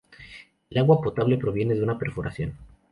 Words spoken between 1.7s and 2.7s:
de una perforación.